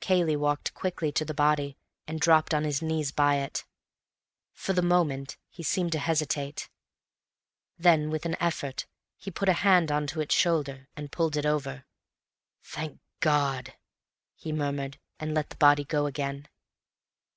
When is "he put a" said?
9.16-9.52